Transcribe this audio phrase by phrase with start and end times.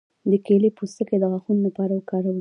[0.29, 2.29] د کیلې پوستکی د غاښونو لپاره وکاروئ